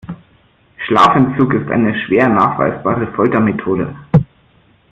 Schlafentzug 0.77 1.53
ist 1.53 1.69
eine 1.69 1.93
schwer 1.95 2.27
nachweisbare 2.27 3.05
Foltermethode. 3.13 3.95